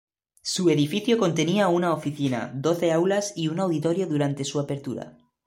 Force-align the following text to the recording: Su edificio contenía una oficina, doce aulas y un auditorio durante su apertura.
Su 0.41 0.71
edificio 0.71 1.19
contenía 1.19 1.67
una 1.67 1.93
oficina, 1.93 2.51
doce 2.55 2.91
aulas 2.91 3.33
y 3.35 3.49
un 3.49 3.59
auditorio 3.59 4.07
durante 4.07 4.43
su 4.45 4.59
apertura. 4.59 5.15